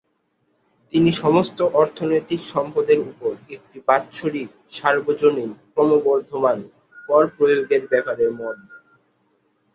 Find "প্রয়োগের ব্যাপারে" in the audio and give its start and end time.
7.35-8.25